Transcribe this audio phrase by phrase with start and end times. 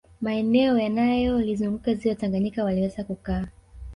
[0.21, 3.47] Maeneo yanayolizunguka ziwa Tanganyika waliweza kukaa